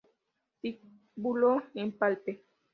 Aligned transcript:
Vestíbulo 0.63 1.53
Empalme 1.77 2.31